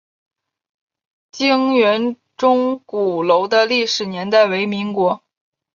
[1.31, 5.21] 靖远钟鼓楼的历史年代为民国。